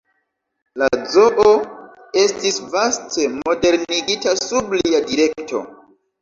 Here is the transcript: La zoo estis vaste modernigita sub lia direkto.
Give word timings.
La 0.81 0.85
zoo 1.15 1.43
estis 2.21 2.57
vaste 2.77 3.27
modernigita 3.37 4.35
sub 4.41 4.75
lia 4.79 5.05
direkto. 5.13 5.63